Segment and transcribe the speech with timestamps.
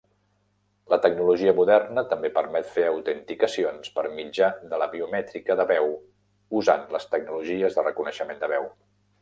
[0.93, 5.95] La tecnologia moderna també permet fer autenticacions per mitjà de la biomètrica de veu
[6.63, 8.71] usant les tecnologies de reconeixement de veu.